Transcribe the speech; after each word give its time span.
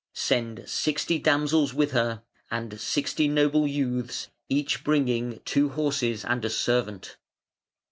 Send 0.15 0.67
sixty 0.67 1.19
damsels 1.19 1.75
with 1.75 1.91
her, 1.91 2.23
and 2.49 2.81
sixty 2.81 3.27
noble 3.27 3.67
youths 3.67 4.29
each 4.49 4.83
bringing 4.83 5.39
two 5.45 5.69
horses 5.69 6.25
and 6.25 6.43
a 6.43 6.49
servant. 6.49 7.17